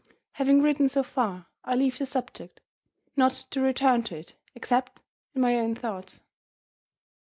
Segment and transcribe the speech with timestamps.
[0.31, 2.59] "Having written so far, I leave the subject
[3.15, 4.99] not to return to it, except
[5.35, 6.23] in my own thoughts.